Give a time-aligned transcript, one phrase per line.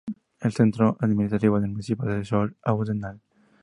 [0.39, 3.21] El centro administrativo del municipio es Sør-Audnedal.